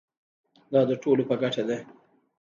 [0.71, 1.77] دا د ټولو په ګټه ده.